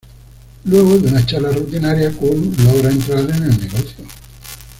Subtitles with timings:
[0.63, 4.03] Luego de una charla rutinaria Kurt logra entrar en el negocio.